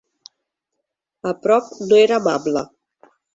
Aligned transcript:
A 1.31 1.33
prop 1.43 1.67
no 1.91 2.01
era 2.05 2.19
amable. 2.23 2.65